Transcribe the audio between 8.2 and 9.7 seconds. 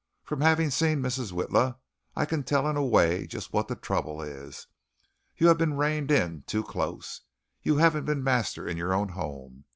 master in your own home.